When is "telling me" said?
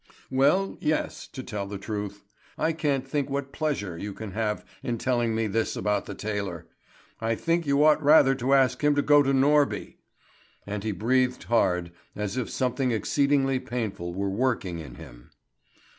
4.97-5.45